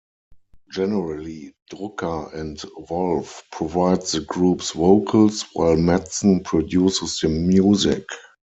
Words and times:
Generally 0.71 1.53
Drucker 1.71 2.33
and 2.33 2.59
Wolf 2.89 3.43
provide 3.51 4.01
the 4.01 4.21
group's 4.21 4.71
vocals 4.71 5.45
while 5.53 5.75
Madson 5.75 6.43
produces 6.43 7.19
the 7.19 7.27
music. 7.29 8.07